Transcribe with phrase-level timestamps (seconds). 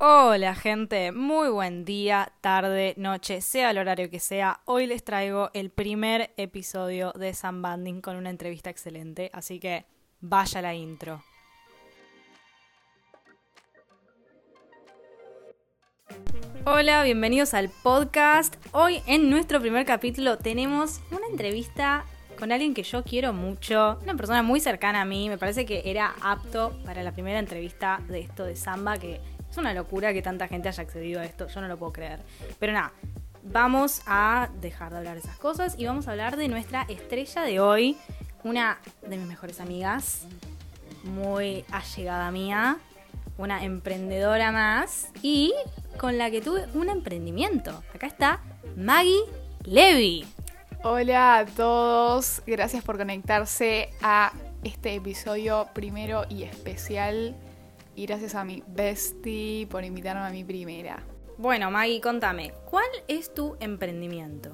[0.00, 4.60] Hola gente, muy buen día, tarde, noche, sea el horario que sea.
[4.64, 9.86] Hoy les traigo el primer episodio de Sam Banding con una entrevista excelente, así que
[10.20, 11.24] vaya la intro.
[16.64, 18.54] Hola, bienvenidos al podcast.
[18.70, 22.04] Hoy en nuestro primer capítulo tenemos una entrevista
[22.38, 25.82] con alguien que yo quiero mucho, una persona muy cercana a mí, me parece que
[25.86, 29.20] era apto para la primera entrevista de esto de Samba, que
[29.58, 32.20] una locura que tanta gente haya accedido a esto, yo no lo puedo creer.
[32.58, 32.92] Pero nada,
[33.42, 37.42] vamos a dejar de hablar de esas cosas y vamos a hablar de nuestra estrella
[37.42, 37.96] de hoy,
[38.44, 40.26] una de mis mejores amigas,
[41.04, 42.78] muy allegada mía,
[43.36, 45.54] una emprendedora más y
[45.98, 47.82] con la que tuve un emprendimiento.
[47.94, 48.40] Acá está
[48.76, 49.22] Maggie
[49.64, 50.24] Levy.
[50.82, 54.32] Hola a todos, gracias por conectarse a
[54.62, 57.34] este episodio primero y especial.
[57.98, 61.02] Y gracias a mi bestie por invitarme a mi primera.
[61.36, 64.52] Bueno, Maggie, contame, ¿cuál es tu emprendimiento?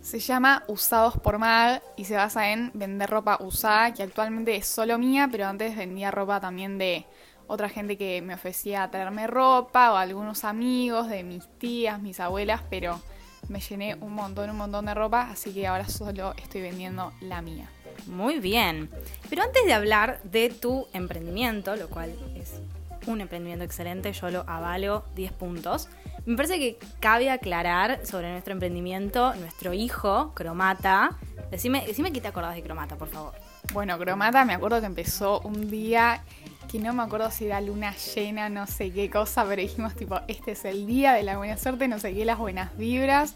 [0.00, 4.66] Se llama Usados por Mag y se basa en vender ropa usada, que actualmente es
[4.66, 7.06] solo mía, pero antes vendía ropa también de
[7.46, 12.62] otra gente que me ofrecía traerme ropa o algunos amigos de mis tías, mis abuelas,
[12.70, 13.00] pero
[13.48, 17.40] me llené un montón, un montón de ropa, así que ahora solo estoy vendiendo la
[17.40, 17.70] mía.
[18.06, 18.90] Muy bien.
[19.28, 22.60] Pero antes de hablar de tu emprendimiento, lo cual es
[23.06, 25.88] un emprendimiento excelente, yo lo avalo 10 puntos.
[26.26, 31.18] Me parece que cabe aclarar sobre nuestro emprendimiento, nuestro hijo, Cromata.
[31.50, 33.34] Decime, decime qué te acordás de Cromata, por favor.
[33.72, 36.22] Bueno, Cromata me acuerdo que empezó un día
[36.70, 40.20] que no me acuerdo si era luna llena, no sé qué cosa, pero dijimos tipo,
[40.28, 43.34] este es el día de la buena suerte, no sé qué, las buenas vibras.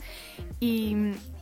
[0.61, 0.95] Y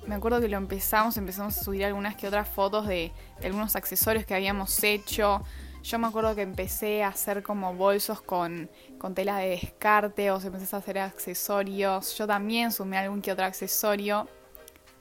[0.06, 3.12] me acuerdo que lo empezamos, empezamos a subir algunas que otras fotos de
[3.44, 5.42] algunos accesorios que habíamos hecho.
[5.83, 10.41] Yo me acuerdo que empecé a hacer como bolsos con, con tela de descarte o
[10.41, 12.16] se empecé a hacer accesorios.
[12.16, 14.28] Yo también sumé algún que otro accesorio,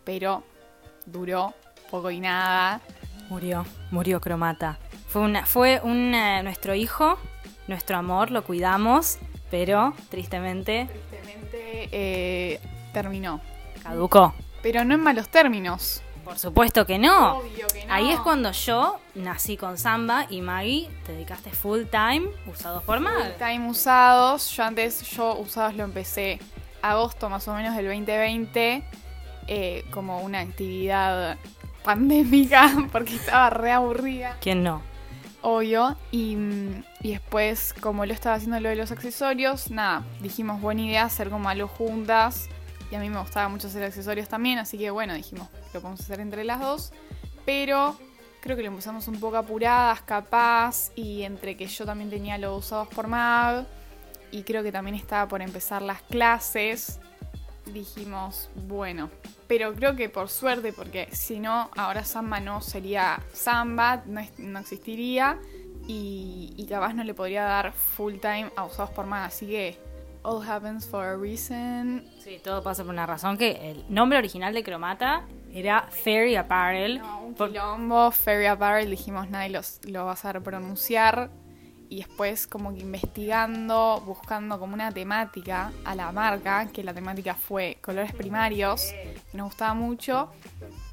[0.03, 0.43] pero
[1.05, 1.53] duró
[1.91, 2.81] poco y nada.
[3.29, 4.79] Murió, murió Cromata.
[5.07, 7.17] Fue, una, fue un, eh, nuestro hijo,
[7.67, 9.19] nuestro amor, lo cuidamos,
[9.51, 12.59] pero tristemente Tristemente eh,
[12.91, 13.39] terminó.
[13.83, 14.33] caducó.
[14.63, 16.01] Pero no en malos términos.
[16.23, 17.37] Por supuesto que no.
[17.37, 17.93] Obvio que no.
[17.93, 22.99] Ahí es cuando yo nací con Samba y Maggie te dedicaste full time usados por
[22.99, 23.37] Mag.
[23.37, 24.49] Time usados.
[24.55, 26.39] Yo antes, yo usados lo empecé
[26.81, 28.83] agosto más o menos del 2020
[29.47, 31.37] eh, como una actividad
[31.83, 34.37] pandémica porque estaba re aburrida.
[34.39, 34.91] ¿Quién no?
[35.41, 35.97] obvio.
[36.11, 40.81] Y, mm, y después, como lo estaba haciendo lo de los accesorios, nada, dijimos buena
[40.81, 42.49] idea hacer como algo juntas.
[42.91, 46.01] Y a mí me gustaba mucho hacer accesorios también, así que bueno, dijimos, lo podemos
[46.01, 46.91] hacer entre las dos.
[47.45, 47.97] Pero
[48.41, 52.65] creo que lo empezamos un poco apuradas, capaz, y entre que yo también tenía los
[52.65, 53.65] usados por Mag,
[54.31, 56.99] y creo que también estaba por empezar las clases,
[57.65, 59.09] dijimos, bueno,
[59.47, 65.39] pero creo que por suerte, porque si no, ahora Samba no sería Samba, no, existiría
[65.87, 69.33] y, y capaz no le podría dar full time a usados por más.
[69.33, 69.77] Así que,
[70.23, 72.05] all happens for a reason.
[72.23, 75.23] Sí, todo pasa por una razón que el nombre original de Cromata
[75.53, 76.99] era Fairy Apparel.
[76.99, 81.29] No, un Por- quilombo, Fairy Apparel, dijimos nadie los, lo va a saber pronunciar.
[81.89, 87.35] Y después como que investigando, buscando como una temática a la marca, que la temática
[87.35, 88.93] fue colores primarios,
[89.29, 90.31] que nos gustaba mucho.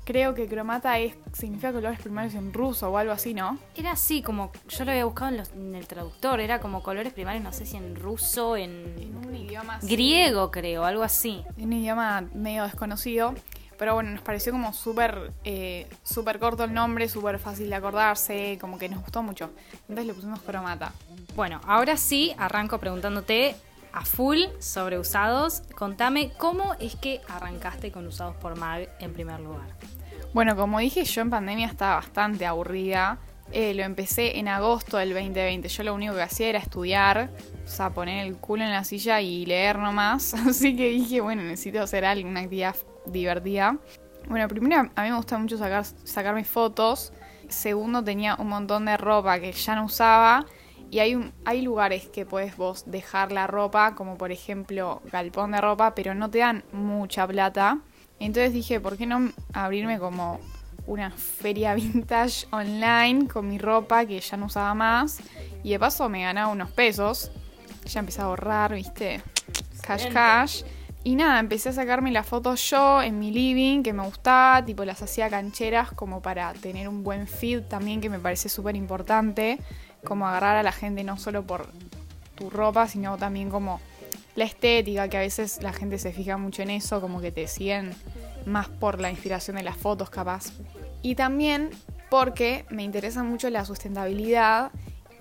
[0.09, 3.59] Creo que cromata es, significa colores primarios en ruso o algo así, ¿no?
[3.77, 7.13] Era así, como yo lo había buscado en, los- en el traductor, era como colores
[7.13, 9.87] primarios, no sé si en ruso, En en un idioma así.
[9.87, 11.45] griego creo, algo así.
[11.59, 13.35] un idioma medio desconocido.
[13.79, 18.57] Pero bueno, nos pareció como súper eh, súper corto el nombre, súper fácil de acordarse,
[18.61, 19.51] como que nos gustó mucho.
[19.83, 20.91] Entonces le pusimos cromata.
[21.37, 23.55] Bueno, ahora sí, arranco preguntándote
[23.93, 25.63] a full sobre usados.
[25.77, 29.69] Contame cómo es que arrancaste con usados por Mag en primer lugar.
[30.35, 33.19] Bueno, como dije, yo en pandemia estaba bastante aburrida.
[33.51, 35.69] Eh, lo empecé en agosto del 2020.
[35.69, 37.31] Yo lo único que hacía era estudiar,
[37.65, 40.35] o sea, poner el culo en la silla y leer nomás.
[40.47, 42.77] Así que dije, bueno, necesito hacer alguna actividad
[43.07, 43.79] divertida.
[44.29, 47.13] Bueno, primero a mí me gusta mucho sacar, sacarme fotos.
[47.49, 50.45] Segundo, tenía un montón de ropa que ya no usaba.
[50.91, 55.61] Y hay, hay lugares que puedes vos dejar la ropa, como por ejemplo galpón de
[55.61, 57.79] ropa, pero no te dan mucha plata.
[58.21, 60.41] Entonces dije, ¿por qué no abrirme como
[60.87, 65.21] una feria vintage online con mi ropa que ya no usaba más?
[65.63, 67.31] Y de paso me ganaba unos pesos.
[67.87, 69.23] Ya empecé a ahorrar, ¿viste?
[69.83, 70.63] Cash, cash.
[71.05, 74.85] Y nada, empecé a sacarme las fotos yo en mi living, que me gustaba, tipo
[74.85, 79.59] las hacía cancheras como para tener un buen feed también, que me parece súper importante,
[80.05, 81.69] como agarrar a la gente no solo por
[82.35, 83.81] tu ropa, sino también como
[84.39, 87.49] la estética, que a veces la gente se fija mucho en eso, como que te
[87.49, 87.91] siguen
[88.47, 90.53] más por la inspiración de las fotos capaz.
[91.03, 91.71] Y también
[92.09, 94.71] porque me interesa mucho la sustentabilidad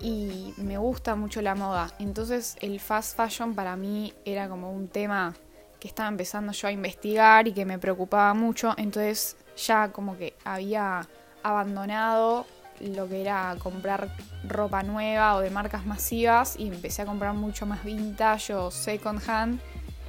[0.00, 1.90] y me gusta mucho la moda.
[1.98, 5.34] Entonces el fast fashion para mí era como un tema
[5.80, 8.74] que estaba empezando yo a investigar y que me preocupaba mucho.
[8.76, 11.08] Entonces ya como que había
[11.42, 12.46] abandonado
[12.80, 14.14] lo que era comprar
[14.44, 19.20] ropa nueva o de marcas masivas y empecé a comprar mucho más vintage o second
[19.28, 19.60] hand.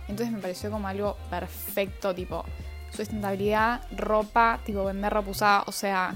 [0.08, 2.44] Entonces me pareció como algo perfecto, tipo
[2.96, 6.14] sustentabilidad, ropa, tipo vender ropa usada, o sea,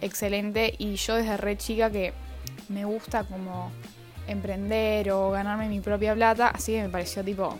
[0.00, 0.74] excelente.
[0.78, 2.12] Y yo desde re chica que
[2.68, 3.72] me gusta como
[4.26, 7.58] emprender o ganarme mi propia plata, así que me pareció tipo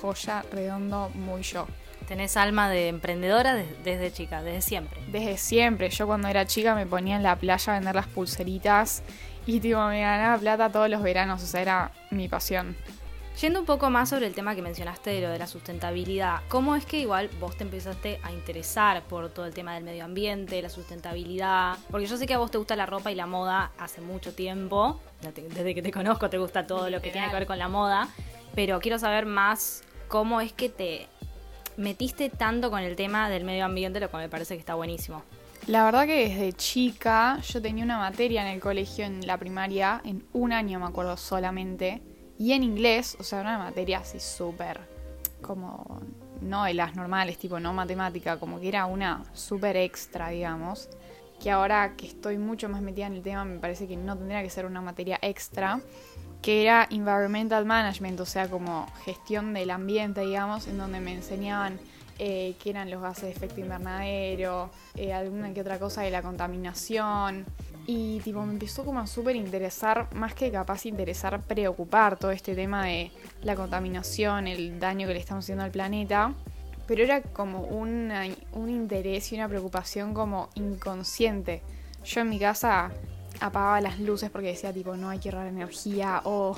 [0.00, 1.66] joya, redondo, muy yo.
[2.06, 5.00] Tenés alma de emprendedora desde, chica, desde siempre.
[5.08, 5.90] Desde siempre.
[5.90, 9.02] Yo cuando era chica me ponía en la playa a vender las pulseritas
[9.44, 12.76] y tipo me ganaba plata todos los veranos, o sea, era mi pasión.
[13.40, 16.74] Yendo un poco más sobre el tema que mencionaste de lo de la sustentabilidad, ¿cómo
[16.74, 20.62] es que igual vos te empezaste a interesar por todo el tema del medio ambiente,
[20.62, 21.76] la sustentabilidad?
[21.90, 24.32] Porque yo sé que a vos te gusta la ropa y la moda hace mucho
[24.34, 27.68] tiempo, desde que te conozco te gusta todo lo que tiene que ver con la
[27.68, 28.08] moda,
[28.54, 31.06] pero quiero saber más cómo es que te
[31.76, 35.22] metiste tanto con el tema del medio ambiente, lo cual me parece que está buenísimo.
[35.66, 40.00] La verdad que desde chica yo tenía una materia en el colegio, en la primaria,
[40.04, 42.00] en un año me acuerdo solamente,
[42.38, 44.78] y en inglés, o sea, una materia así súper,
[45.42, 46.00] como,
[46.40, 50.88] no de las normales, tipo no matemática, como que era una súper extra, digamos,
[51.40, 54.42] que ahora que estoy mucho más metida en el tema me parece que no tendría
[54.42, 55.80] que ser una materia extra,
[56.46, 61.76] que era Environmental Management, o sea, como gestión del ambiente, digamos, en donde me enseñaban
[62.20, 66.22] eh, qué eran los gases de efecto invernadero, eh, alguna que otra cosa de la
[66.22, 67.44] contaminación.
[67.88, 72.54] Y tipo, me empezó como a súper interesar, más que capaz interesar, preocupar todo este
[72.54, 73.10] tema de
[73.42, 76.32] la contaminación, el daño que le estamos haciendo al planeta.
[76.86, 81.62] Pero era como un interés y una preocupación como inconsciente.
[82.04, 82.92] Yo en mi casa
[83.40, 86.56] apagaba las luces porque decía tipo no hay que ahorrar energía o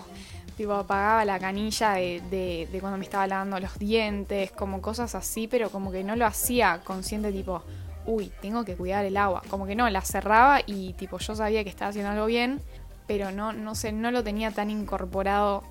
[0.56, 5.46] tipo apagaba la canilla de, de, cuando me estaba lavando los dientes, como cosas así,
[5.46, 7.62] pero como que no lo hacía consciente tipo,
[8.06, 11.62] uy, tengo que cuidar el agua, como que no, la cerraba y tipo yo sabía
[11.62, 12.60] que estaba haciendo algo bien,
[13.06, 15.62] pero no, no sé, no lo tenía tan incorporado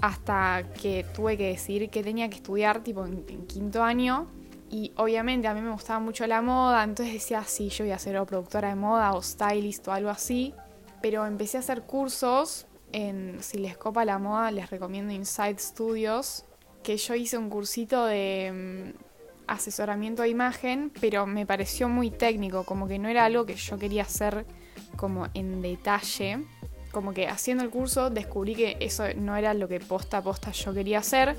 [0.00, 4.28] hasta que tuve que decidir que tenía que estudiar tipo en, en quinto año
[4.72, 7.98] y obviamente a mí me gustaba mucho la moda, entonces decía, sí, yo voy a
[7.98, 10.54] ser o productora de moda o stylist o algo así.
[11.02, 16.46] Pero empecé a hacer cursos en, si les copa la moda, les recomiendo Inside Studios,
[16.82, 18.98] que yo hice un cursito de mm,
[19.46, 23.78] asesoramiento de imagen, pero me pareció muy técnico, como que no era algo que yo
[23.78, 24.46] quería hacer
[24.96, 26.46] como en detalle.
[26.92, 30.50] Como que haciendo el curso descubrí que eso no era lo que posta a posta
[30.52, 31.36] yo quería hacer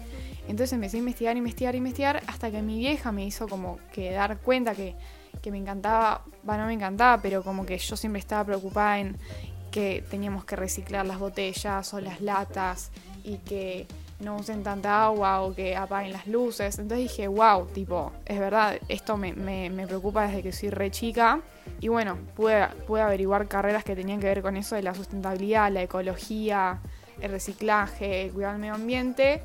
[0.48, 4.38] entonces empecé a investigar, investigar, investigar, hasta que mi vieja me hizo como que dar
[4.40, 4.96] cuenta que,
[5.50, 9.18] me encantaba, va, no me encantaba, pero como que yo siempre estaba preocupada en
[9.72, 12.92] que teníamos que reciclar las botellas o las latas
[13.24, 13.88] y que
[14.20, 16.80] no usen tanta agua o que apaguen las luces.
[16.80, 19.34] Entonces dije, wow, tipo, es verdad, esto me,
[19.86, 21.42] preocupa desde que soy re chica.
[21.80, 25.72] Y bueno, pude, pude averiguar carreras que tenían que ver con eso de la sustentabilidad,
[25.72, 26.80] la ecología,
[27.20, 29.42] el reciclaje, el cuidado del medio ambiente.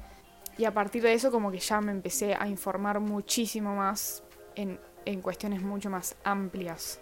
[0.59, 4.25] Y a partir de eso como que ya me empecé a informar muchísimo más
[4.57, 4.79] en,
[5.23, 7.01] cuestiones mucho más amplias.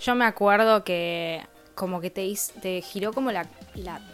[0.00, 1.42] Yo me acuerdo que
[1.74, 3.46] como que te, te giró como la,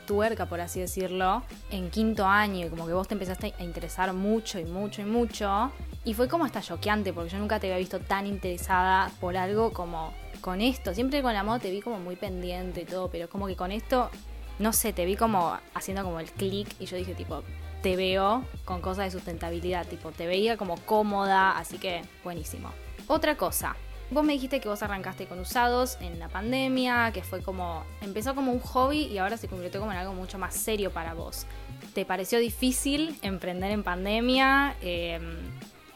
[0.07, 4.13] tuerca, por así decirlo, en quinto año y como que vos te empezaste a interesar
[4.13, 5.71] mucho y mucho y mucho.
[6.05, 9.73] Y fue como hasta choqueante porque yo nunca te había visto tan interesada por algo
[9.73, 10.95] como con esto.
[10.95, 13.71] Siempre con la moda te vi como muy pendiente y todo, pero como que con
[13.71, 14.11] esto,
[14.59, 17.45] no sé, te vi como haciendo como el clic y yo dije tipo,
[17.83, 22.71] te veo con cosas de sustentabilidad, tipo, te veía como cómoda, así que buenísimo.
[23.07, 23.77] Otra cosa,
[24.11, 28.35] vos me dijiste que vos arrancaste con usados en la pandemia, que fue como, empezó
[28.35, 31.47] como un hobby y ahora se convirtió como en algo mucho más serio para vos.
[31.95, 34.77] ¿Te pareció difícil emprender en pandemia?
[34.83, 35.39] Em,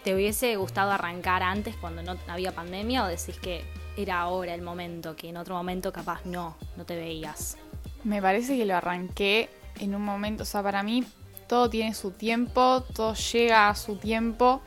[0.02, 3.64] ¿Te hubiese gustado arrancar antes cuando no había pandemia o decís que
[3.96, 7.56] era ahora el momento, que en otro momento capaz no, no te veías?
[8.02, 9.48] Me parece que lo arranqué
[9.80, 11.04] en un momento, o sea, para mí
[11.46, 14.60] todo tiene su tiempo, todo llega a su tiempo.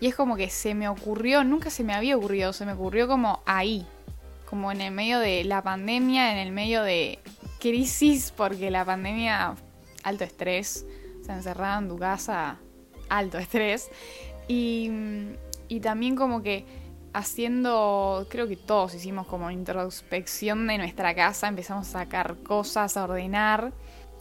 [0.00, 3.06] Y es como que se me ocurrió, nunca se me había ocurrido, se me ocurrió
[3.06, 3.86] como ahí,
[4.50, 7.20] como en el medio de la pandemia, en el medio de
[7.60, 9.54] crisis, porque la pandemia,
[10.02, 10.84] alto estrés,
[11.24, 12.58] se encerraba en tu casa,
[13.08, 13.90] alto estrés.
[14.48, 14.90] Y
[15.80, 16.66] también como que
[17.12, 23.04] haciendo, creo que todos hicimos como introspección de nuestra casa, empezamos a sacar cosas, a
[23.04, 23.72] ordenar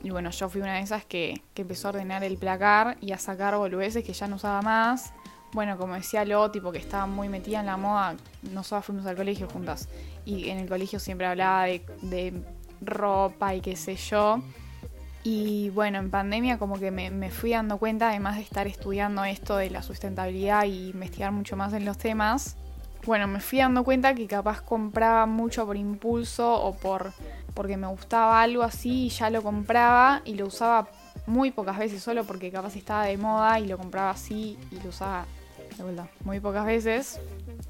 [0.04, 3.12] Y bueno, yo fui una de esas que, que empezó a ordenar el placar y
[3.12, 5.14] a sacar boludeces que ya no usaba más.
[5.54, 8.16] Bueno, como decía Lo, tipo que estaba muy metida en la moda,
[8.54, 9.90] nosotras fuimos al colegio juntas.
[10.26, 12.34] Y en el colegio siempre hablaba de, de
[12.82, 14.42] ropa y qué sé yo.
[15.24, 19.24] Y bueno, en pandemia como que me, me, fui dando cuenta, además de estar estudiando
[19.24, 22.58] esto de la sustentabilidad y investigar mucho más en los temas,
[23.06, 27.14] bueno, me fui dando cuenta que capaz compraba mucho por impulso o por
[27.54, 30.88] porque me gustaba algo así y ya lo compraba y lo usaba
[31.28, 34.90] muy pocas veces solo porque capaz estaba de moda y lo compraba así y lo
[34.90, 35.26] usaba
[36.24, 37.20] muy pocas veces.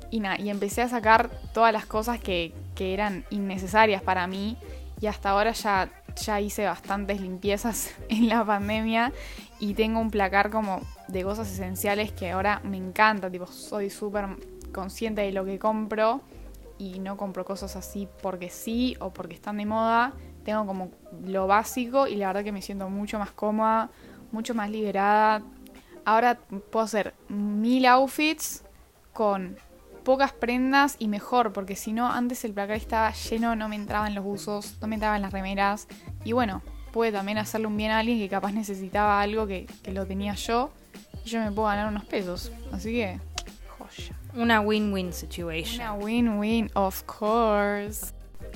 [0.09, 4.57] Y nada, y empecé a sacar todas las cosas que, que eran innecesarias para mí
[4.99, 9.11] y hasta ahora ya ya hice bastantes limpiezas en la pandemia
[9.59, 14.25] y tengo un placar como de cosas esenciales que ahora me encanta, tipo soy súper
[14.71, 16.21] consciente de lo que compro
[16.81, 20.13] y no compro cosas así porque sí o porque están de moda.
[20.43, 20.89] Tengo como
[21.23, 23.91] lo básico y la verdad que me siento mucho más cómoda,
[24.31, 25.43] mucho más liberada.
[26.05, 26.39] Ahora
[26.71, 28.63] puedo hacer mil outfits
[29.13, 29.57] con
[30.03, 34.15] pocas prendas y mejor, porque si no, antes el placar estaba lleno, no me entraban
[34.15, 35.87] los usos, no me entraban las remeras.
[36.23, 39.91] Y bueno, puede también hacerle un bien a alguien que capaz necesitaba algo que, que
[39.91, 40.71] lo tenía yo.
[41.23, 42.51] Y yo me puedo ganar unos pesos.
[42.71, 43.30] Así que.
[44.33, 45.81] Una win-win situation.
[45.81, 48.13] Una win-win, of course.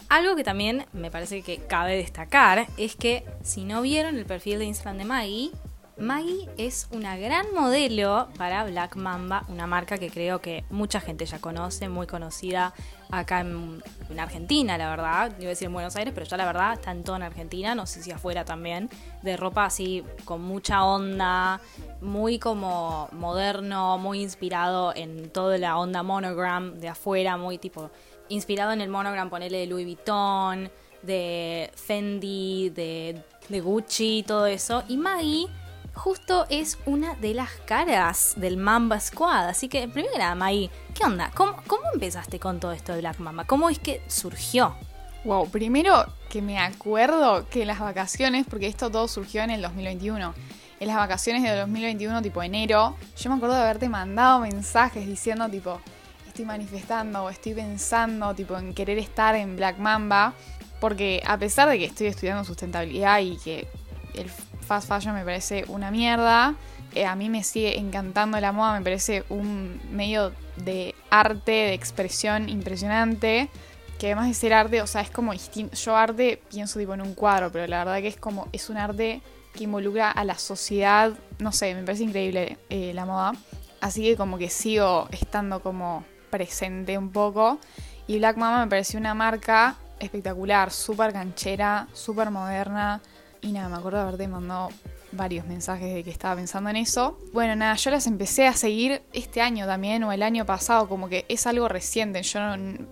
[0.09, 4.59] Algo que también me parece que cabe destacar es que si no vieron el perfil
[4.59, 5.51] de Instagram de Maggie,
[5.97, 11.25] Maggie es una gran modelo para Black Mamba, una marca que creo que mucha gente
[11.25, 12.73] ya conoce, muy conocida
[13.09, 15.33] acá en, en, Argentina, la verdad.
[15.39, 17.75] Iba a decir en Buenos Aires, pero ya la verdad está en toda en Argentina,
[17.75, 18.89] no sé si afuera también.
[19.21, 21.61] De ropa así con mucha onda,
[22.01, 27.89] muy como moderno, muy inspirado en toda la onda monogram de afuera, muy tipo
[28.27, 30.69] inspirado en el monogram, ponele de Louis Vuitton,
[31.03, 33.23] de Fendi, de
[33.61, 34.83] Gucci, todo eso.
[34.89, 35.47] Y Maggie
[35.95, 39.47] justo es una de las caras del Mamba Squad.
[39.47, 41.31] Así que, primero nada, Mai, ¿qué onda?
[41.33, 43.45] ¿Cómo, ¿Cómo, empezaste con todo esto de Black Mamba?
[43.45, 44.75] ¿Cómo es que surgió?
[45.23, 50.33] Wow, primero que me acuerdo que las vacaciones, porque esto todo surgió en el 2021.
[50.79, 55.49] En las vacaciones de 2021, tipo enero, yo me acuerdo de haberte mandado mensajes diciendo,
[55.49, 55.79] tipo,
[56.27, 60.33] estoy manifestando o estoy pensando, tipo, en querer estar en Black Mamba.
[60.81, 63.67] Porque a pesar de que estoy estudiando sustentabilidad y que
[64.13, 64.29] el
[64.65, 66.55] fast fashion me parece una mierda.
[66.93, 71.73] Eh, a mí me sigue encantando la moda, me parece un medio de arte, de
[71.73, 73.49] expresión impresionante.
[73.99, 75.75] Que además de ser arte, o sea, es como distinto.
[75.75, 78.77] Yo arte pienso tipo en un cuadro, pero la verdad que es como, es un
[78.77, 79.21] arte
[79.53, 81.13] que involucra a la sociedad.
[81.39, 83.33] No sé, me parece increíble eh, la moda.
[83.79, 87.59] Así que como que sigo estando como presente un poco.
[88.07, 93.01] Y Black Mama me pareció una marca espectacular, súper canchera, súper moderna
[93.41, 94.69] y nada, me acuerdo de haberte mandado
[95.11, 97.17] varios mensajes de que estaba pensando en eso.
[97.33, 101.09] Bueno, nada, yo las empecé a seguir este año también o el año pasado, como
[101.09, 102.21] que es algo reciente.
[102.23, 102.39] Yo,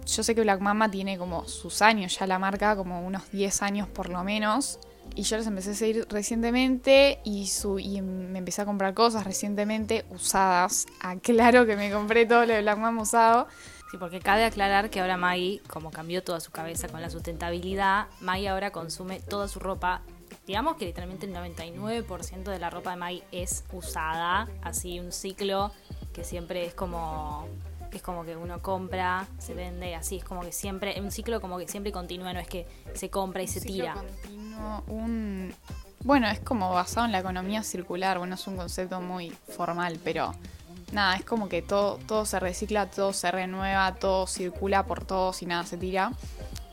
[0.05, 3.61] yo sé que Black Mama tiene como sus años ya la marca, como unos 10
[3.61, 4.79] años por lo menos.
[5.15, 9.25] Y yo las empecé a seguir recientemente y, su, y me empecé a comprar cosas
[9.25, 10.87] recientemente usadas.
[11.01, 13.47] Aclaro que me compré todo lo de Black Mama usado.
[13.91, 18.07] Sí, porque cabe aclarar que ahora Maggie, como cambió toda su cabeza con la sustentabilidad,
[18.21, 20.01] Maggie ahora consume toda su ropa
[20.45, 25.71] digamos que literalmente el 99% de la ropa de Maggie es usada, así un ciclo
[26.13, 27.47] que siempre es como
[27.91, 31.59] es como que uno compra, se vende, así es como que siempre, un ciclo como
[31.59, 33.93] que siempre continúa, no es que se compra y se tira.
[33.93, 35.53] Continuo, un
[36.03, 40.33] bueno, es como basado en la economía circular, bueno, es un concepto muy formal, pero
[40.91, 45.41] nada, es como que todo, todo se recicla, todo se renueva, todo circula por todos
[45.41, 46.11] y nada se tira.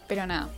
[0.08, 0.48] Pero nada,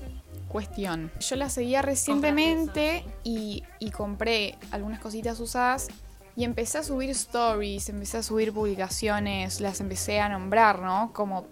[0.52, 1.10] Cuestión.
[1.18, 3.64] Yo la seguía recientemente y,
[3.96, 5.88] compré algunas cositas usadas
[6.36, 11.10] y empecé a subir stories, empecé a subir publicaciones, las empecé a nombrar, ¿no?
[11.14, 11.46] Como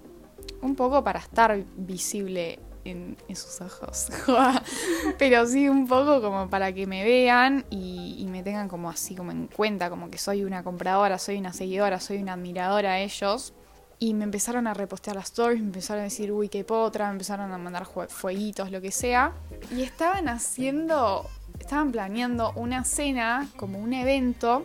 [0.60, 4.08] un poco para estar visible en, sus ojos.
[5.18, 9.14] Pero sí un poco como para que me vean y, y, me tengan como así
[9.14, 12.98] como en cuenta, como que soy una compradora, soy una seguidora, soy una admiradora a
[12.98, 13.54] ellos.
[14.02, 17.12] Y me empezaron a repostear las stories, me empezaron a decir, uy, qué potra, me
[17.12, 19.32] empezaron a mandar fueguitos, lo que sea.
[19.76, 21.28] Y estaban haciendo,
[21.58, 24.64] estaban planeando una cena, como un evento,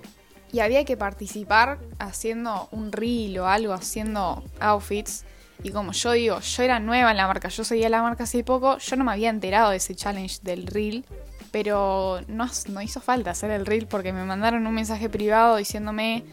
[0.54, 5.26] y había que participar haciendo un reel o algo, haciendo outfits.
[5.64, 8.42] Y como yo digo, yo era nueva en la marca, yo seguía la marca hace
[8.46, 11.04] poco, yo no me había enterado de ese challenge del reel.
[11.52, 16.24] Pero no, no hizo falta hacer el reel porque me mandaron un mensaje privado diciéndome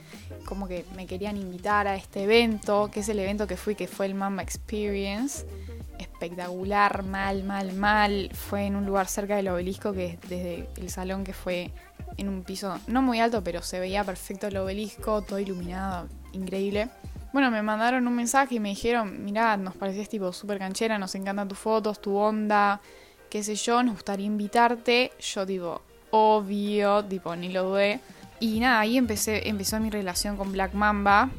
[0.45, 3.87] como que me querían invitar a este evento, que es el evento que fui, que
[3.87, 5.47] fue el Mamba Experience.
[5.99, 8.31] espectacular, mal, mal, mal.
[8.35, 11.71] Fue en un lugar cerca del obelisco que desde el salón que fue
[12.17, 16.89] en un piso no muy alto, pero se veía perfecto el obelisco, todo iluminado, increíble.
[17.33, 21.15] Bueno, me mandaron un mensaje y me dijeron, mirá, nos pareces tipo súper canchera, nos
[21.15, 22.81] encantan tus fotos, tu onda,
[23.31, 25.13] qué sé yo, nos gustaría invitarte.
[25.19, 25.81] Yo digo,
[26.11, 28.01] obvio, tipo, ni lo dudé.
[28.43, 31.31] Y nada, ahí empecé, empezó mi relación con Black Mamba,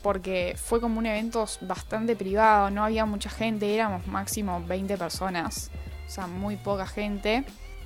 [0.00, 5.72] porque fue como un evento bastante privado, no había mucha gente, éramos máximo 20 personas,
[6.06, 7.42] o sea, muy poca gente.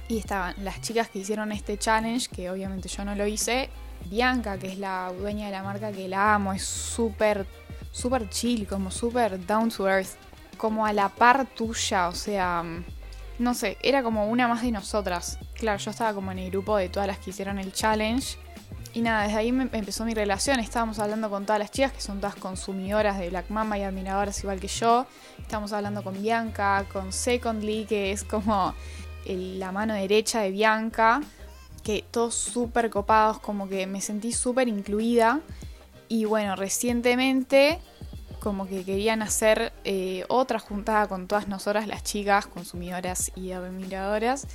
[0.08, 3.70] Y estaban las chicas que hicieron este challenge, que obviamente yo no lo hice,
[4.10, 7.46] Bianca, que es la dueña de la marca que la amo, es súper,
[7.92, 10.18] súper chill, como súper down to earth,
[10.58, 12.62] como a la par tuya, o sea,
[13.38, 15.38] no sé, era como una más de nosotras.
[15.54, 18.36] Claro, yo estaba como en el grupo de todas las que hicieron el challenge.
[18.96, 20.58] Y nada, desde ahí me empezó mi relación.
[20.58, 24.40] Estábamos hablando con todas las chicas que son todas consumidoras de Black Mamba y admiradoras
[24.40, 25.04] igual que yo.
[25.38, 28.74] Estábamos hablando con Bianca, con Secondly, que es como
[29.26, 31.20] la mano derecha de Bianca
[31.84, 35.40] que todos súper copados, como que me sentí súper incluida.
[36.08, 37.78] Y bueno, recientemente
[38.40, 44.48] como que querían hacer eh, otra juntada con todas nosotras, las chicas, consumidoras y admiradoras.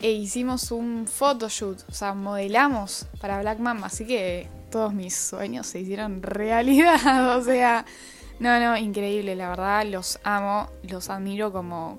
[0.00, 5.66] E hicimos un photoshoot, o sea, modelamos para Black Mamba, así que todos mis sueños
[5.66, 7.86] se hicieron realidad, o sea,
[8.38, 11.98] no, no, increíble, la verdad, los amo, los admiro como,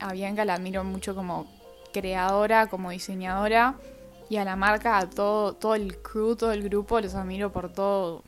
[0.00, 1.46] a Bianca la admiro mucho como
[1.92, 3.74] creadora, como diseñadora,
[4.30, 7.70] y a la marca, a todo, todo el crew, todo el grupo, los admiro por
[7.70, 8.24] todo,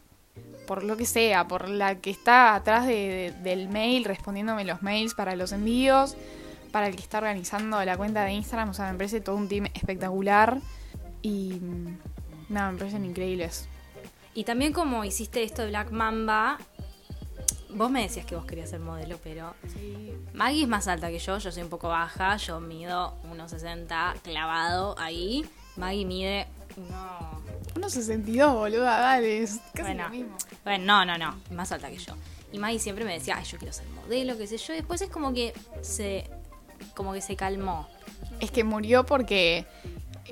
[0.67, 5.37] por lo que sea, por la que está atrás del mail, respondiéndome los mails para
[5.37, 6.17] los envíos,
[6.77, 9.49] para el que está organizando la cuenta de Instagram, o sea, me parece todo un
[9.49, 10.61] team espectacular
[11.23, 11.99] y mm,
[12.51, 13.67] nada, me parecen increíbles.
[14.35, 16.59] Y también como hiciste esto de Black Mamba,
[17.71, 19.55] vos me decías que vos querías ser modelo, pero
[20.35, 24.99] Maggie es más alta que yo, yo soy un poco baja, yo mido 1,60 clavado
[24.99, 25.47] ahí.
[25.77, 27.41] Maggie mide uno...
[27.75, 30.37] 1,62, boluda, dale, es casi bueno, lo mismo.
[30.63, 32.13] Bueno, no, no, no, más alta que yo.
[32.53, 34.75] Y Maggie siempre me decía, ay, yo quiero ser modelo, qué sé yo.
[34.75, 36.31] Y después es como que se,
[36.97, 37.87] como que se calmó.
[38.41, 39.67] Es que murió porque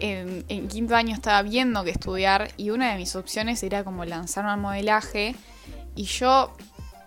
[0.00, 4.50] en, quinto año estaba viendo que estudiar y una de mis opciones era como lanzarme
[4.50, 5.36] al modelaje.
[5.94, 6.52] Y yo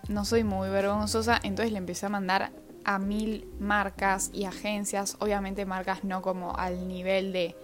[0.08, 2.52] no soy muy vergonzosa, entonces le empecé a mandar
[2.84, 5.16] a mil marcas y agencias.
[5.18, 7.54] Obviamente marcas no como al nivel de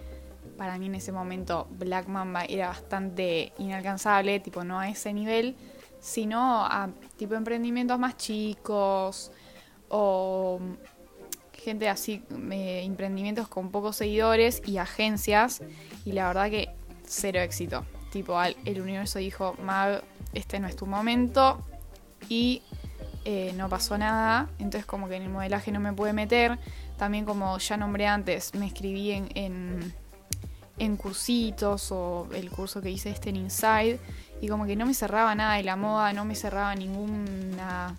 [0.57, 5.55] para mí en ese momento Black Mamba era bastante inalcanzable, tipo no a ese nivel,
[5.99, 9.31] sino a tipo emprendimientos más chicos
[9.89, 10.59] o
[11.65, 15.61] gente así, eh, emprendimientos con pocos seguidores y agencias
[16.05, 16.69] y la verdad que
[17.05, 17.85] cero éxito.
[18.11, 21.61] Tipo, el universo dijo, Mag, este no es tu momento
[22.29, 22.61] y
[23.25, 26.57] eh, no pasó nada, entonces como que en el modelaje no me pude meter.
[26.97, 29.93] También como ya nombré antes, me escribí en
[30.77, 33.99] en cursitos o el curso que hice este en Inside
[34.41, 37.95] y como que no me cerraba nada de la moda, no me cerraba ninguna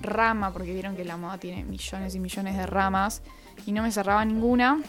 [0.00, 3.22] rama, porque vieron que la moda tiene millones y millones de ramas
[3.66, 4.80] y no me cerraba ninguna.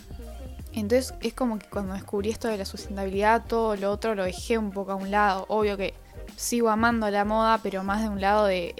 [0.73, 4.57] Entonces es como que cuando descubrí esto de la sustentabilidad, todo lo otro lo dejé
[4.57, 5.45] un poco a un lado.
[5.49, 5.93] Obvio que
[6.37, 8.75] sigo amando la moda, pero más de un lado de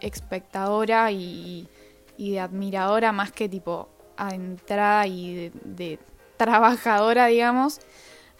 [0.00, 1.68] espectadora y,
[2.18, 5.98] de admiradora, más que tipo a entrada y de
[6.36, 7.80] trabajadora, digamos.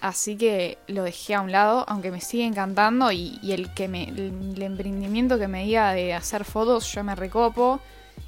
[0.01, 4.05] Así que lo dejé a un lado, aunque me sigue encantando y, el que me,
[4.05, 7.81] el, emprendimiento que me diga de hacer fotos, yo me recopo.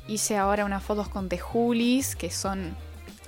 [0.06, 2.74] Hice ahora unas fotos con Tejulis, que son,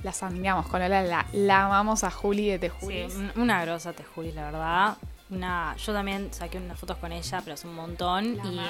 [0.03, 3.13] las admiramos, con la, la, la amamos a Juli de Tejulis.
[3.13, 4.97] Sí, una grosa Tejulis, la verdad.
[5.29, 8.39] Una, yo también saqué unas fotos con ella, pero hace un montón.
[8.45, 8.61] y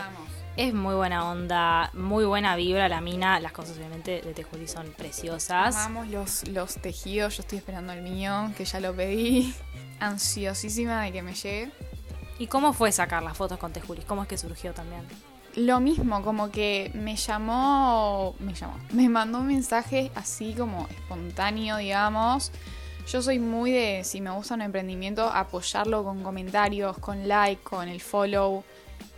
[0.57, 3.41] es muy buena onda, muy buena vibra la mina.
[3.41, 5.77] Las cosas obviamente de Tejuli son preciosas.
[5.77, 9.55] Amamos los, los tejidos, yo estoy esperando el mío, que ya lo pedí.
[10.01, 11.71] Ansiosísima de que me llegue.
[12.39, 14.05] ¿Y cómo fue sacar las fotos con Tejulis?
[14.07, 15.03] ¿Cómo es que surgió también?
[15.57, 21.77] Lo mismo, como que me llamó, me llamó, me mandó un mensaje así como espontáneo,
[21.77, 22.53] digamos.
[23.09, 27.89] Yo soy muy de, si me gusta un emprendimiento, apoyarlo con comentarios, con like, con
[27.89, 28.63] el follow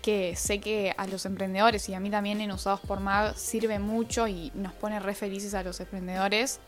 [0.03, 3.79] que sé que a los emprendedores y a mí también en Usados por Mag sirve
[3.79, 6.61] mucho y nos pone re felices a los emprendedores.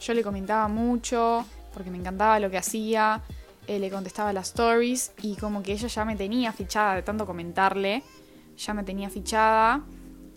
[0.00, 3.22] Yo le comentaba mucho porque me encantaba lo que hacía,
[3.66, 7.26] eh, le contestaba las stories y como que ella ya me tenía fichada de tanto
[7.26, 8.02] comentarle,
[8.56, 9.82] ya me tenía fichada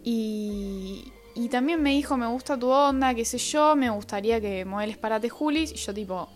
[0.03, 1.11] y,
[1.51, 5.19] también me dijo me gusta tu onda, qué sé yo, me gustaría que modeles para
[5.19, 6.27] Tejulis y yo tipo,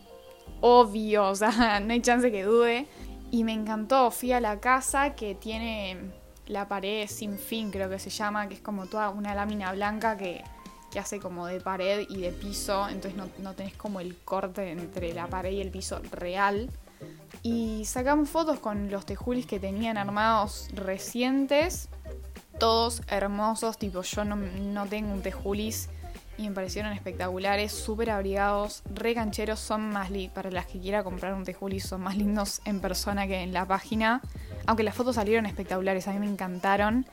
[0.62, 2.88] obvio, o sea, no hay chance que dude.
[3.34, 5.98] Y me encantó, fui a la casa que tiene
[6.46, 10.15] la pared sin fin, creo que se llama, que es como toda una lámina blanca
[10.17, 10.43] que
[10.91, 14.69] que hace como de pared y de piso, entonces no, no tenés como el corte
[14.69, 16.69] entre la pared y el piso real.
[17.41, 21.89] Y sacamos fotos con los tejulis que tenían armados recientes,
[22.60, 25.89] todos hermosos, tipo yo no, no tengo un tejulis
[26.38, 31.34] y me parecieron espectaculares, súper abrigados, re cancheros, son más para las que quiera comprar
[31.34, 34.22] un tejulis son más lindos en persona que en la página,
[34.65, 37.06] aunque las fotos salieron espectaculares, a mí me encantaron.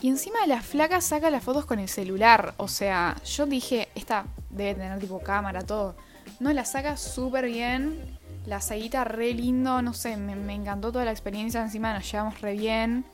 [0.00, 4.26] Y encima la flaca saca las fotos con el celular, o sea, yo dije, esta
[4.50, 5.96] debe tener tipo cámara, todo.
[6.40, 11.04] No, la saca súper bien, la seguita re lindo, no sé, me, me encantó toda
[11.04, 13.04] la experiencia, encima nos llevamos re bien.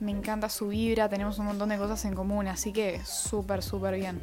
[0.00, 3.94] Me encanta su vibra, tenemos un montón de cosas en común, así que súper, súper
[3.94, 4.20] bien.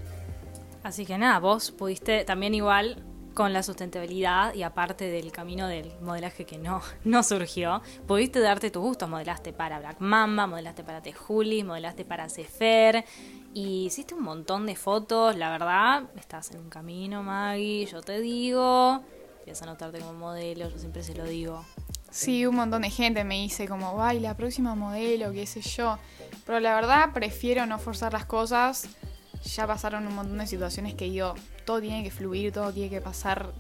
[0.84, 5.92] Así que nada, vos pudiste también igual con la sustentabilidad y aparte del camino del
[6.02, 9.10] modelaje que no, no surgió, pudiste darte tus gustos.
[9.10, 13.06] Modelaste para Black Mamba, modelaste para Tejuli, modelaste para Cefer
[13.54, 15.36] y hiciste un montón de fotos.
[15.38, 19.02] La verdad, estás en un camino, Maggie, yo te digo.
[19.40, 21.66] Empieza a notarte como modelo, yo siempre se lo digo.
[22.12, 25.98] Sí, un montón de gente me dice como, ay, la próxima modelo, qué sé yo.
[26.46, 28.90] Pero la verdad prefiero no forzar las cosas
[29.44, 33.02] ya pasaron un montón de situaciones que yo, todo tiene que fluir, todo tiene que
[33.02, 33.52] pasar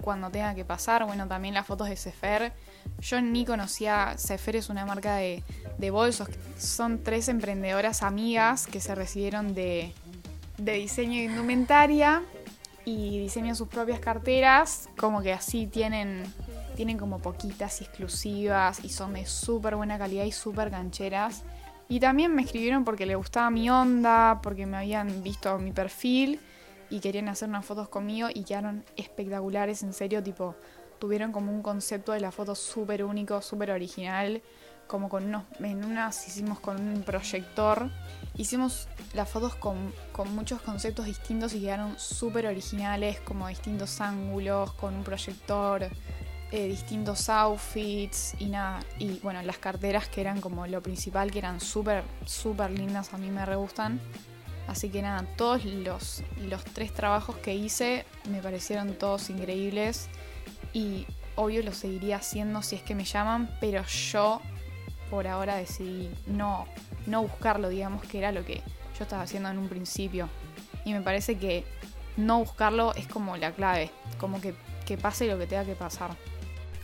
[0.00, 1.06] cuando tenga que pasar.
[1.06, 2.52] Bueno, también las fotos de Sefer.
[3.00, 5.42] Yo ni conocía, Sefer es una marca de,
[5.78, 6.28] de bolsos.
[6.58, 9.92] Son tres emprendedoras amigas que se recibieron de,
[10.58, 12.22] de diseño de indumentaria
[12.84, 14.88] y diseñan sus propias carteras.
[14.96, 16.22] Como que así tienen,
[16.76, 21.42] tienen como poquitas y exclusivas y son de súper buena calidad y súper gancheras.
[21.88, 26.40] Y también me escribieron porque le gustaba mi onda, porque me habían visto mi perfil
[26.90, 30.54] y querían hacer unas fotos conmigo y quedaron espectaculares, en serio, tipo,
[30.98, 34.42] tuvieron como un concepto de la foto súper único, súper original,
[34.86, 37.90] como con unos, en unas hicimos con un proyector,
[38.36, 44.72] hicimos las fotos con, con muchos conceptos distintos y quedaron súper originales, como distintos ángulos,
[44.74, 45.88] con un proyector,
[46.54, 48.78] eh, distintos outfits y nada.
[49.00, 53.18] Y bueno, las carteras que eran como lo principal, que eran súper, súper lindas, a
[53.18, 54.00] mí me re gustan.
[54.68, 60.08] Así que nada, todos los, los tres trabajos que hice me parecieron todos increíbles.
[60.72, 64.40] Y obvio lo seguiría haciendo si es que me llaman, pero yo
[65.10, 66.66] por ahora decidí no,
[67.06, 68.62] no buscarlo, digamos que era lo que
[68.96, 70.28] yo estaba haciendo en un principio.
[70.84, 71.64] Y me parece que
[72.16, 74.54] no buscarlo es como la clave, como que,
[74.86, 76.16] que pase lo que tenga que pasar.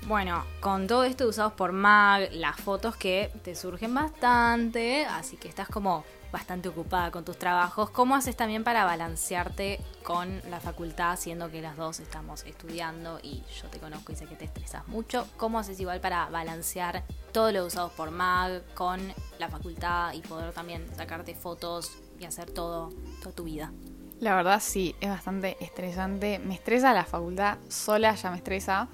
[0.07, 5.49] Bueno, con todo esto usados por Mag, las fotos que te surgen bastante, así que
[5.49, 7.91] estás como bastante ocupada con tus trabajos.
[7.91, 13.43] ¿Cómo haces también para balancearte con la facultad, siendo que las dos estamos estudiando y
[13.61, 15.27] yo te conozco y sé que te estresas mucho?
[15.37, 19.01] ¿Cómo haces igual para balancear todo lo usado por Mag con
[19.39, 22.91] la facultad y poder también sacarte fotos y hacer todo,
[23.23, 23.73] toda tu vida?
[24.21, 26.39] La verdad sí, es bastante estresante.
[26.39, 28.89] Me estresa la facultad sola, ya me estresa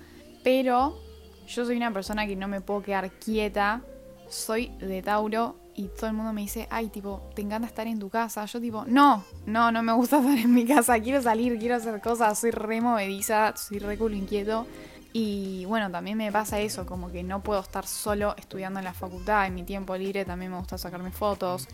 [0.47, 0.97] pero
[1.49, 3.83] yo soy una persona que no me puedo quedar quieta.
[4.29, 7.99] Soy de Tauro y todo el mundo me dice, ay, tipo, te encanta estar en
[7.99, 8.45] tu casa.
[8.45, 11.01] Yo tipo, no, no, no me gusta estar en mi casa.
[11.01, 12.39] Quiero salir, quiero hacer cosas.
[12.39, 14.69] Soy re movediza, soy re culo inquieto.
[15.13, 18.95] Y bueno, también me pasa eso, como que no puedo estar solo estudiando en la
[18.95, 19.49] facultad.
[19.49, 21.67] En mi tiempo libre también me gusta sacarme fotos,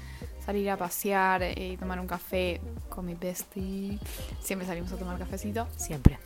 [0.46, 2.58] salir a pasear, eh, tomar un café
[2.88, 3.98] con mi bestie.
[4.40, 5.68] Siempre salimos a tomar cafecito.
[5.76, 6.18] Siempre.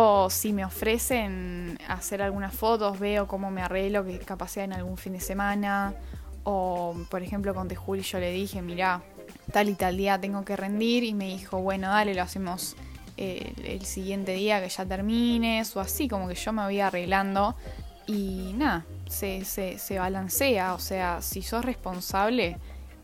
[0.00, 4.72] O si me ofrecen hacer algunas fotos, veo cómo me arreglo, que capaz sea en
[4.72, 5.92] algún fin de semana.
[6.44, 9.02] O, por ejemplo, con Tejuli yo le dije, mira,
[9.52, 11.02] tal y tal día tengo que rendir.
[11.02, 12.76] Y me dijo, bueno, dale, lo hacemos
[13.16, 15.74] eh, el siguiente día que ya termines.
[15.74, 17.56] O así, como que yo me voy arreglando.
[18.06, 20.74] Y nada, se, se, se balancea.
[20.74, 22.56] O sea, si sos responsable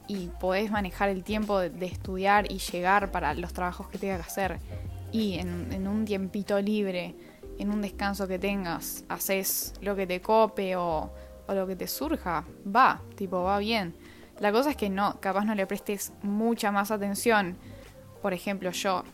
[0.07, 4.21] y podés manejar el tiempo de, de estudiar y llegar para los trabajos que tengas
[4.21, 4.61] que hacer
[5.15, 7.15] y en, un tiempito libre,
[7.61, 11.09] en un descanso que tengas, haces lo que te cope o,
[11.47, 13.95] o lo que te surja, va, tipo, va bien.
[14.41, 17.57] La cosa es que no, capaz no le prestes mucha más atención.
[18.23, 19.05] Por ejemplo, yo,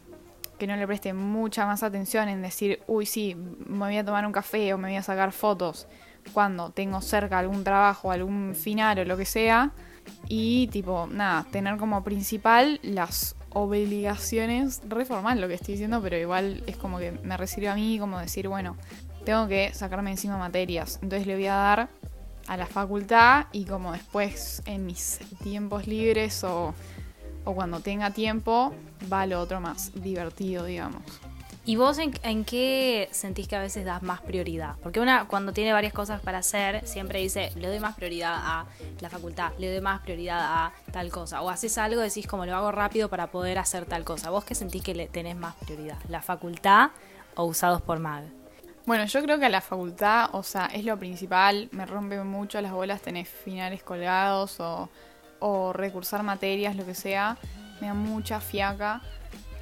[0.59, 4.25] que no le preste mucha más atención en decir, uy, sí, me voy a tomar
[4.25, 5.87] un café o me voy a sacar fotos
[6.33, 9.73] cuando tengo cerca algún trabajo, algún final o lo que sea.
[10.29, 16.63] Y tipo, nada, tener como principal las obligaciones, reformar lo que estoy diciendo, pero igual
[16.67, 18.77] es como que me recibe a mí, como decir, bueno,
[19.25, 21.89] tengo que sacarme encima materias, entonces le voy a dar
[22.47, 26.75] a la facultad y como después en mis tiempos libres o,
[27.45, 28.73] o cuando tenga tiempo,
[29.13, 31.03] va lo otro más divertido, digamos.
[31.71, 34.75] ¿Y vos en, en, qué sentís que a veces das más prioridad?
[34.83, 38.67] Porque una cuando tiene varias cosas para hacer, siempre dice, le doy más prioridad a
[38.99, 41.43] la facultad, le doy más prioridad a tal cosa.
[41.43, 44.31] O haces algo, decís como lo hago rápido para poder hacer tal cosa.
[44.31, 45.97] ¿Vos qué sentís que le tenés más prioridad?
[46.09, 46.91] ¿La facultad
[47.37, 48.25] o usados por MAG?
[48.85, 52.73] Bueno, yo creo que la facultad, o sea, es lo principal, me rompe mucho las
[52.73, 54.89] bolas tener finales colgados o,
[55.39, 57.37] o recursar materias, lo que sea,
[57.81, 59.03] me da mucha fiaca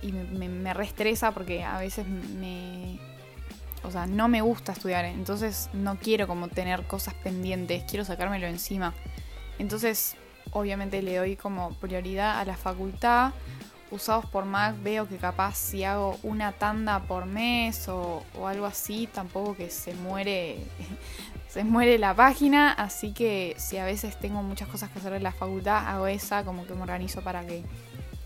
[0.03, 2.99] y me, me, reestresa porque a veces me...
[3.85, 8.47] O sea, no me gusta estudiar, entonces no quiero como tener cosas pendientes, quiero sacármelo
[8.47, 8.93] encima.
[9.59, 10.17] Entonces,
[10.53, 13.33] obviamente le doy como prioridad a la facultad.
[13.91, 18.67] Usados por Mac veo que capaz si hago una tanda por mes o, o algo
[18.67, 20.59] así, tampoco que se muere
[21.49, 25.23] se muere la página, así que si a veces tengo muchas cosas que hacer en
[25.23, 27.65] la facultad, hago esa, como que me organizo para que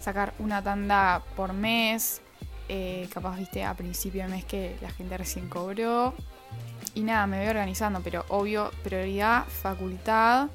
[0.03, 2.21] sacar una tanda por mes.
[2.69, 6.15] Eh, capaz, viste, a principio de mes que la gente recién cobró.
[6.95, 10.49] Y nada, me voy organizando, pero obvio, prioridad, facultad.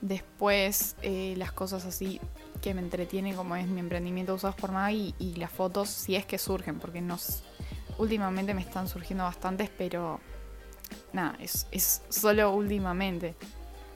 [0.00, 2.20] Después eh, las cosas así
[2.60, 6.24] que me entretienen, como es mi emprendimiento usados por Maggie y, las fotos, si es
[6.24, 7.42] que surgen, porque nos,
[7.98, 10.20] últimamente me están surgiendo bastantes, pero
[11.12, 13.34] nada, es, es solo últimamente.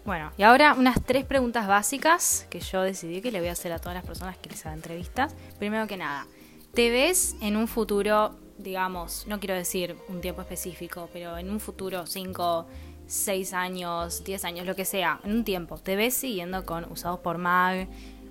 [0.08, 3.72] Bueno, y ahora unas tres preguntas básicas que yo decidí que le voy a hacer
[3.72, 5.34] a todas las personas que les haga entrevistas.
[5.58, 6.26] Primero que nada,
[6.72, 11.60] ¿te ves en un futuro, digamos, no quiero decir un tiempo específico, pero en un
[11.60, 12.66] futuro, 5,
[13.06, 17.20] 6 años, 10 años, lo que sea, en un tiempo, ¿te ves siguiendo con Usados
[17.20, 17.86] por Mag,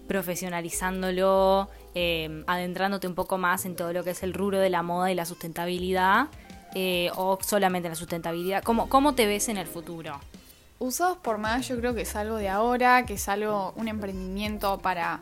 [0.07, 4.81] profesionalizándolo, eh, adentrándote un poco más en todo lo que es el rubro de la
[4.81, 6.29] moda y la sustentabilidad?
[6.73, 8.63] Eh, o solamente en la sustentabilidad?
[8.63, 10.19] ¿Cómo, ¿Cómo te ves en el futuro?
[10.79, 14.77] Usados por más, yo creo que es algo de ahora, que es algo, un emprendimiento
[14.77, 15.19] para,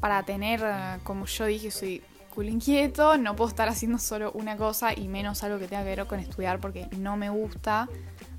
[0.00, 0.60] para tener,
[1.04, 2.02] como yo dije, soy
[2.34, 5.96] cool inquieto, no puedo estar haciendo solo una cosa y menos algo que tenga que
[5.96, 7.88] ver con estudiar porque no me gusta.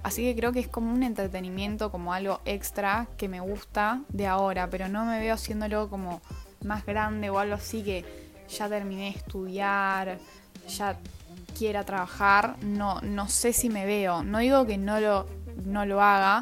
[0.03, 4.27] Así que creo que es como un entretenimiento, como algo extra que me gusta de
[4.27, 6.21] ahora, pero no me veo haciéndolo como
[6.63, 8.05] más grande o algo así que
[8.49, 10.19] ya terminé de estudiar,
[10.67, 10.97] ya
[11.57, 14.23] quiera trabajar, no, no sé si me veo.
[14.23, 15.25] No digo que no lo,
[15.65, 16.41] no lo haga,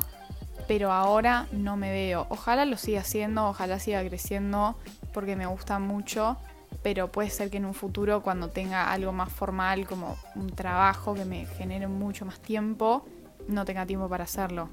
[0.67, 2.25] pero ahora no me veo.
[2.29, 4.75] Ojalá lo siga haciendo, ojalá siga creciendo,
[5.13, 6.37] porque me gusta mucho,
[6.83, 11.13] pero puede ser que en un futuro, cuando tenga algo más formal, como un trabajo
[11.13, 13.05] que me genere mucho más tiempo,
[13.47, 14.69] no tenga tiempo para hacerlo.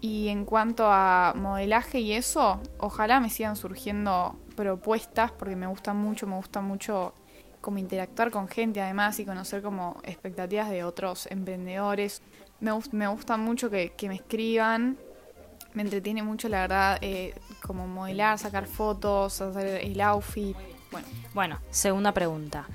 [0.00, 5.94] Y en cuanto a modelaje y eso, ojalá me sigan surgiendo propuestas, porque me gusta
[5.94, 7.14] mucho, me gusta mucho
[7.60, 12.20] como interactuar con gente además y conocer como expectativas de otros emprendedores
[12.92, 14.96] me, gusta mucho que, me escriban.
[15.74, 20.56] Me entretiene mucho, la verdad, eh, como modelar, sacar fotos, hacer el outfit.
[20.90, 22.66] Bueno, bueno segunda pregunta.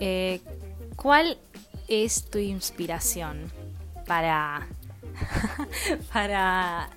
[0.00, 0.40] Eh,
[0.96, 1.38] ¿Cuál
[1.86, 3.50] es tu inspiración
[4.06, 4.66] para,
[6.12, 6.90] para,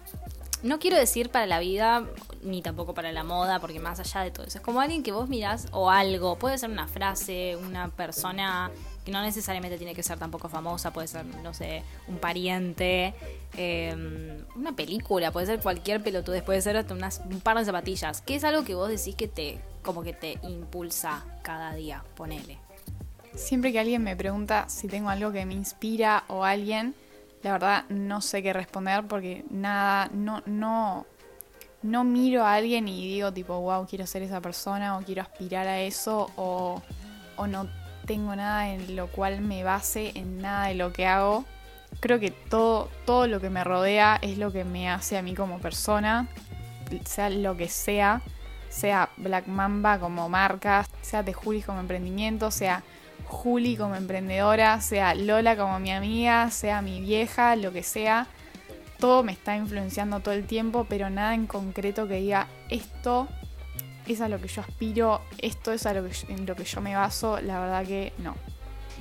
[0.63, 2.06] no quiero decir para la vida,
[2.41, 5.12] ni tampoco para la moda, porque más allá de todo eso, es como alguien que
[5.12, 8.71] vos mirás o algo, puede ser una frase, una persona
[9.05, 13.13] que no necesariamente tiene que ser tampoco famosa, puede ser, no sé, un pariente,
[13.57, 18.21] em, una película, puede ser cualquier pelotudez, puede ser hasta unas, un par de zapatillas,
[18.21, 22.59] ¿Qué es algo que vos decís que te, como que te impulsa cada día, ponele.
[23.33, 26.93] Siempre que alguien me pregunta si tengo algo que me inspira o alguien,
[27.43, 31.07] la verdad no sé qué responder porque nada, no, no,
[31.81, 35.67] no miro a alguien y digo tipo, wow, quiero ser esa persona o quiero aspirar
[35.67, 36.81] a eso o,
[37.37, 37.67] o no
[38.12, 41.45] tengo nada en lo cual me base en nada de lo que hago.
[42.02, 45.34] Creo que todo, todo lo que me rodea es lo que me hace a mí
[45.34, 46.28] como persona,
[47.06, 48.21] sea lo que sea,
[48.67, 52.84] sea Black Mamba como marca, sea The Juli como emprendimiento, sea
[53.28, 58.28] Juli como emprendedora, sea Lola como mi amiga, sea mi vieja, lo que sea.
[59.00, 63.30] Todo me está influenciando todo el tiempo, pero nada en concreto que diga esto
[64.07, 66.81] es a lo que yo aspiro, esto es a lo que en lo que yo
[66.81, 68.35] me baso, la verdad que no.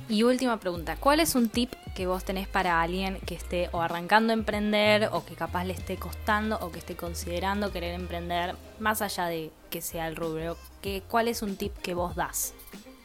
[0.09, 3.81] Y última pregunta, ¿cuál es un tip que vos tenés para alguien que esté o
[3.81, 8.57] arrancando a emprender o que capaz le esté costando o que esté considerando querer emprender
[8.81, 10.57] más allá de que sea el rubro?
[10.83, 12.55] ¿Qué, ¿Cuál es un tip que vos das?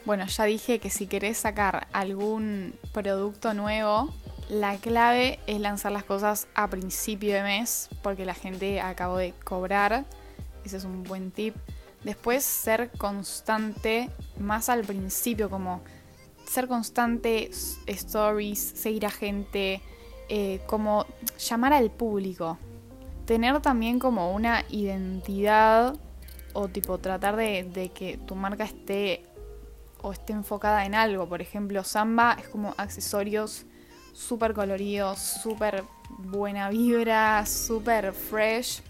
[0.05, 4.11] Bueno, ya dije que si querés sacar algún producto nuevo,
[4.49, 9.33] la clave es lanzar las cosas a principio de mes porque la gente acabó de
[9.43, 10.05] cobrar.
[10.63, 11.55] Ese es un buen tip.
[12.05, 15.81] Después ser constante, más al principio, como
[16.47, 17.49] ser constante,
[17.87, 19.81] stories, seguir a gente,
[20.29, 21.07] eh, como
[21.39, 22.59] llamar al público.
[23.25, 25.95] Tener también como una identidad
[26.53, 29.23] o tipo tratar de, que tu marca esté
[30.03, 31.27] o esté enfocada en algo.
[31.27, 33.65] Por ejemplo, Samba es como accesorios
[34.13, 35.83] súper coloridos, súper
[36.19, 38.83] buena vibra, súper fresh.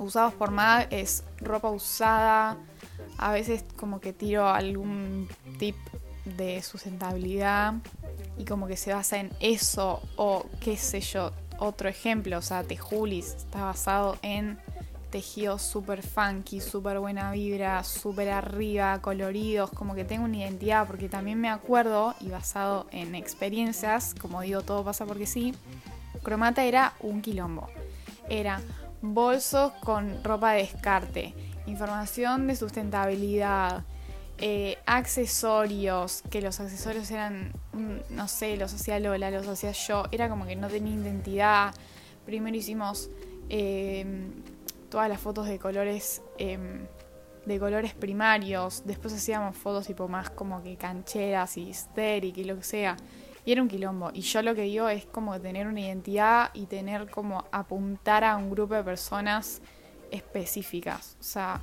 [0.00, 2.56] Usados por MAG es ropa usada.
[3.18, 5.76] A veces como que tiro algún tip
[6.24, 7.74] de sustentabilidad
[8.38, 11.32] y como que se basa en eso o qué sé yo.
[11.58, 14.58] Otro ejemplo, o sea, Tejulis está basado en
[15.10, 21.08] tejidos súper funky, súper buena vibra, súper arriba, coloridos, como que tengo una identidad, porque
[21.08, 25.54] también me acuerdo, y basado en experiencias, como digo, todo pasa porque sí,
[26.22, 27.68] Cromata era un quilombo.
[28.28, 28.60] Era
[29.02, 31.34] bolsos con ropa de descarte,
[31.66, 33.84] información de sustentabilidad,
[34.38, 40.04] eh, accesorios, que los accesorios eran, mm, no sé, los hacía Lola, los hacía yo,
[40.12, 41.74] era como que no tenía identidad.
[42.24, 43.10] Primero hicimos
[43.48, 44.06] eh,
[44.88, 46.86] todas las fotos de colores em,
[47.44, 48.82] de colores primarios.
[48.84, 52.96] Después hacíamos fotos tipo más como que cancheras y hysteric y lo que sea.
[53.50, 54.12] Y era un quilombo.
[54.14, 58.36] Y yo lo que digo es como tener una identidad y tener como apuntar a
[58.36, 59.60] un grupo de personas
[60.12, 61.16] específicas.
[61.18, 61.60] O sea,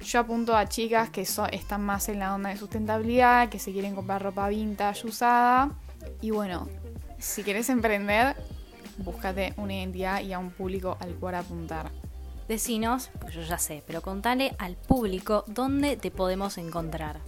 [0.00, 3.96] yo apunto a chicas que están más en la onda de sustentabilidad, que se quieren
[3.96, 5.72] comprar ropa vintage usada.
[6.20, 6.68] Y bueno,
[7.18, 8.36] si quieres emprender,
[8.98, 11.90] búscate una identidad y a un público al cual apuntar.
[12.46, 17.18] Decinos, pues yo ya sé, pero contale al público dónde te podemos encontrar.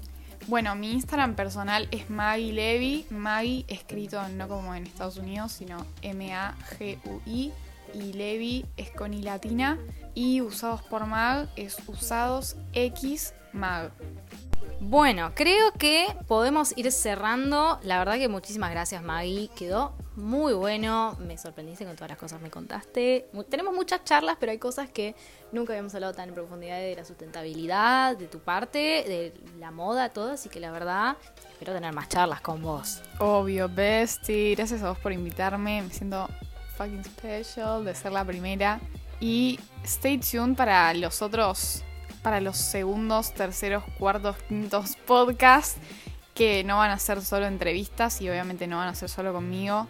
[0.49, 3.07] Bueno, mi Instagram personal es Maggie Levy.
[3.11, 7.53] Maggie escrito no como en Estados Unidos, sino M-A-G-U-I.
[7.95, 9.77] Y Levy es con I latina.
[10.15, 13.91] Y usados por Mag es usados X Mag.
[14.79, 17.81] Bueno, creo que podemos ir cerrando.
[17.83, 19.51] La verdad que muchísimas gracias Maggie.
[19.57, 21.17] Quedó muy bueno.
[21.21, 23.29] Me sorprendiste con todas las cosas que me contaste.
[23.49, 25.15] Tenemos muchas charlas, pero hay cosas que
[25.53, 30.09] nunca habíamos hablado tan en profundidad de la sustentabilidad, de tu parte, de la moda,
[30.09, 30.33] todo.
[30.33, 31.17] Así que la verdad,
[31.53, 33.03] espero tener más charlas con vos.
[33.19, 34.55] Obvio, bestie.
[34.55, 35.83] Gracias a vos por invitarme.
[35.83, 36.29] Me siento
[36.77, 38.81] fucking special de ser la primera.
[39.21, 41.83] Y stay tuned para los otros
[42.27, 45.81] para los segundos, terceros, cuartos, quintos podcasts
[46.35, 49.87] que no van a ser solo entrevistas y obviamente no van a ser solo conmigo.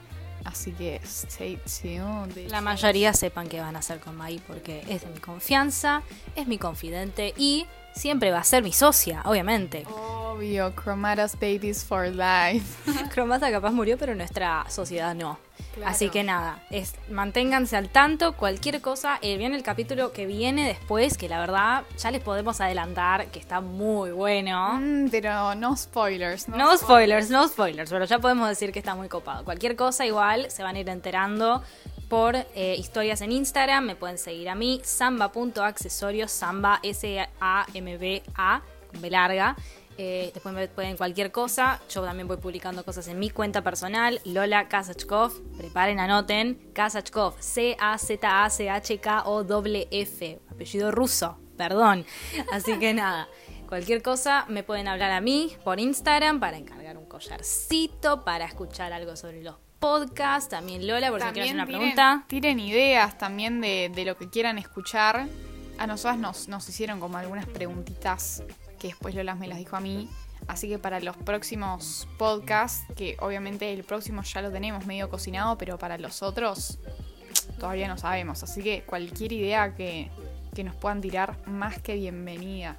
[0.47, 2.49] Así que stay tuned.
[2.51, 6.03] La mayoría sepan que van a ser con Mai porque es de mi confianza,
[6.37, 9.85] es mi confidente y siempre va a ser mi socia, obviamente.
[9.91, 12.93] Obvio, Chromatas Babies for Life.
[13.13, 15.39] Cromata capaz murió, pero nuestra sociedad no.
[15.85, 19.19] Así que nada, es, manténganse al tanto, cualquier cosa.
[19.23, 23.39] Eh, viene el capítulo que viene después, que la verdad ya les podemos adelantar que
[23.39, 24.79] está muy bueno.
[24.81, 26.49] Mm, pero no spoilers.
[26.49, 29.45] No, spoilers, no spoilers, pero ya podemos decir que está muy copado.
[29.45, 31.63] Cualquier cosa igual se van a ir enterando
[32.09, 33.85] por eh, historias en Instagram.
[33.85, 39.57] Me pueden seguir a mí, samba.accesorios, samba, S-A-M-B-A, con B larga.
[39.99, 41.81] Eh, después me pueden cualquier cosa.
[41.89, 44.21] Yo también voy publicando cosas en mi cuenta personal.
[44.25, 45.33] Lola Kazachkov.
[45.57, 46.71] Preparen, anoten.
[46.75, 47.35] Kazachkov.
[47.41, 48.01] C-A-Z-A-C-H-K-O-F.
[50.51, 51.39] Apellido ruso.
[51.57, 52.05] Perdón.
[52.53, 53.29] Así que nada.
[53.69, 58.93] Cualquier cosa me pueden hablar a mí por Instagram para encargar un collarcito, para escuchar
[58.93, 60.49] algo sobre los podcasts.
[60.51, 62.25] También Lola, por si quieres hacer una pregunta.
[62.29, 65.29] Tiren ideas también de, lo que quieran escuchar.
[65.79, 68.43] A nosotras nos, nos hicieron como algunas preguntitas
[68.79, 70.09] que después Lola me las dijo a mí.
[70.49, 75.59] Así que para los próximos podcasts, que obviamente el próximo ya lo tenemos medio cocinado,
[75.59, 76.79] pero para los otros
[77.59, 78.43] todavía no sabemos.
[78.43, 80.11] Así que cualquier idea que,
[80.55, 82.77] que nos puedan tirar, más que bienvenida.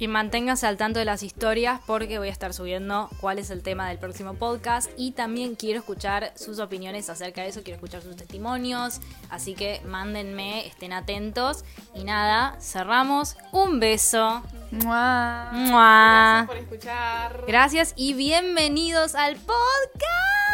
[0.00, 3.62] Y manténgase al tanto de las historias porque voy a estar subiendo cuál es el
[3.62, 8.00] tema del próximo podcast y también quiero escuchar sus opiniones acerca de eso, quiero escuchar
[8.00, 13.36] sus testimonios, así que mándenme, estén atentos y nada, cerramos.
[13.52, 14.42] Un beso.
[14.72, 17.44] Gracias por escuchar.
[17.46, 20.49] Gracias y bienvenidos al podcast.